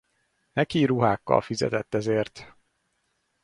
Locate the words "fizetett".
1.41-1.93